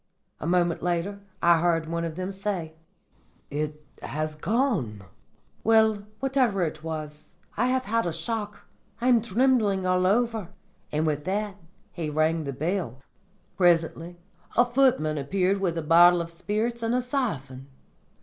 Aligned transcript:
"A 0.39 0.47
moment 0.47 0.81
later 0.81 1.19
I 1.43 1.59
heard 1.59 1.87
one 1.87 2.03
of 2.05 2.15
them 2.15 2.31
say, 2.31 2.73
'It 3.51 3.85
has 4.01 4.33
gone. 4.33 5.03
Well, 5.63 6.07
whatever 6.19 6.63
it 6.63 6.83
was, 6.83 7.29
I 7.55 7.67
have 7.67 7.85
had 7.85 8.07
a 8.07 8.11
shock. 8.11 8.65
I 8.99 9.09
am 9.09 9.21
trembling 9.21 9.85
all 9.85 10.07
over.' 10.07 10.49
And 10.91 11.05
with 11.05 11.25
that 11.25 11.57
he 11.91 12.09
rang 12.09 12.45
the 12.45 12.51
bell. 12.53 13.03
"Presently 13.57 14.17
a 14.57 14.65
footman 14.65 15.19
appeared 15.19 15.59
with 15.61 15.77
a 15.77 15.83
bottle 15.83 16.21
of 16.21 16.31
spirits 16.31 16.81
and 16.81 16.95
a 16.95 17.01
siphon. 17.03 17.67